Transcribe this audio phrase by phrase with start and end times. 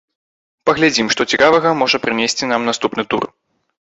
[0.69, 3.23] Паглядзім, што цікавага можа прынесці нам наступны тур.